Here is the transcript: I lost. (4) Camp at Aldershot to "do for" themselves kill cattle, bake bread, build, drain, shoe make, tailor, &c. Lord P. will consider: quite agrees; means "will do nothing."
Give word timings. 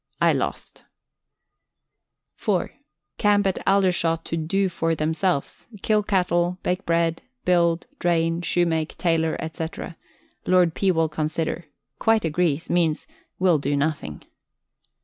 I 0.19 0.33
lost. 0.33 0.83
(4) 2.33 2.71
Camp 3.19 3.45
at 3.45 3.59
Aldershot 3.67 4.25
to 4.25 4.35
"do 4.35 4.67
for" 4.67 4.95
themselves 4.95 5.67
kill 5.83 6.01
cattle, 6.01 6.57
bake 6.63 6.87
bread, 6.87 7.21
build, 7.45 7.85
drain, 7.99 8.41
shoe 8.41 8.65
make, 8.65 8.97
tailor, 8.97 9.37
&c. 9.53 9.67
Lord 10.47 10.73
P. 10.73 10.89
will 10.89 11.07
consider: 11.07 11.65
quite 11.99 12.25
agrees; 12.25 12.67
means 12.67 13.05
"will 13.37 13.59
do 13.59 13.77
nothing." 13.77 14.23